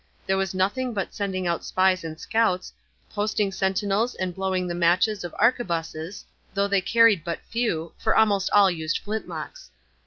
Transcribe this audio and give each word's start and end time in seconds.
There 0.25 0.35
was 0.35 0.55
nothing 0.55 0.95
but 0.95 1.13
sending 1.13 1.45
out 1.45 1.63
spies 1.63 2.03
and 2.03 2.19
scouts, 2.19 2.73
posting 3.11 3.51
sentinels 3.51 4.15
and 4.15 4.33
blowing 4.33 4.65
the 4.65 4.73
matches 4.73 5.23
of 5.23 5.31
harquebusses, 5.33 6.25
though 6.55 6.67
they 6.67 6.81
carried 6.81 7.23
but 7.23 7.45
few, 7.51 7.93
for 7.99 8.15
almost 8.15 8.49
all 8.51 8.71
used 8.71 8.97
flintlocks. 8.97 9.69